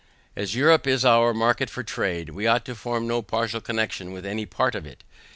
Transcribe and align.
As 0.35 0.55
Europe 0.55 0.87
is 0.87 1.05
our 1.05 1.31
market 1.31 1.69
for 1.69 1.83
trade, 1.83 2.29
we 2.31 2.47
ought 2.47 2.65
to 2.65 2.73
form 2.73 3.05
no 3.07 3.21
partial 3.21 3.61
connection 3.61 4.11
with 4.11 4.25
any 4.25 4.47
part 4.47 4.73
of 4.73 4.83
it. 4.87 5.03